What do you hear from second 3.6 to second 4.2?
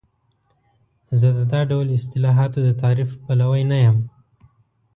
نه یم.